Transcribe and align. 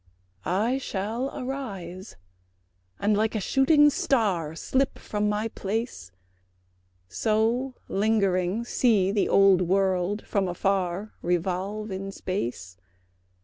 I 0.45 0.79
shall 0.79 1.29
arise, 1.37 2.15
and 2.99 3.15
like 3.15 3.35
a 3.35 3.39
shooting 3.39 3.91
star 3.91 4.55
Slip 4.55 4.97
from 4.97 5.29
my 5.29 5.47
place; 5.49 6.11
So 7.07 7.75
lingering 7.87 8.65
see 8.65 9.11
the 9.11 9.29
old 9.29 9.61
world 9.61 10.25
from 10.25 10.47
afar 10.47 11.13
Revolve 11.21 11.91
in 11.91 12.11
space. 12.11 12.77